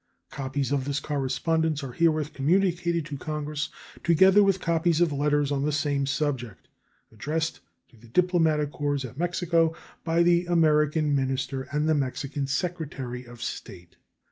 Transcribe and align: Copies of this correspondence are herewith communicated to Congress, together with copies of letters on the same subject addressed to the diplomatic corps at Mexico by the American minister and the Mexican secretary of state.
Copies 0.31 0.71
of 0.71 0.85
this 0.85 0.99
correspondence 0.99 1.83
are 1.83 1.91
herewith 1.91 2.33
communicated 2.33 3.05
to 3.05 3.19
Congress, 3.19 3.69
together 4.03 4.41
with 4.41 4.59
copies 4.59 4.99
of 4.99 5.11
letters 5.11 5.51
on 5.51 5.61
the 5.63 5.71
same 5.71 6.07
subject 6.07 6.67
addressed 7.11 7.59
to 7.89 7.97
the 7.97 8.07
diplomatic 8.07 8.71
corps 8.71 9.05
at 9.05 9.19
Mexico 9.19 9.75
by 10.03 10.23
the 10.23 10.47
American 10.47 11.15
minister 11.15 11.67
and 11.71 11.87
the 11.87 11.93
Mexican 11.93 12.47
secretary 12.47 13.25
of 13.25 13.43
state. 13.43 13.97